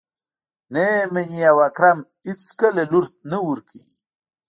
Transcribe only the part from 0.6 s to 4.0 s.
نه يې مني او اکرم اېڅکله لور نه ورکوي.